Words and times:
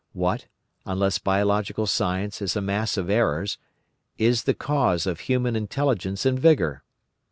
What, 0.13 0.47
unless 0.83 1.19
biological 1.19 1.85
science 1.85 2.41
is 2.41 2.55
a 2.55 2.59
mass 2.61 2.97
of 2.97 3.07
errors, 3.07 3.59
is 4.17 4.45
the 4.45 4.55
cause 4.55 5.05
of 5.05 5.19
human 5.29 5.55
intelligence 5.55 6.25
and 6.25 6.39
vigour? 6.39 6.83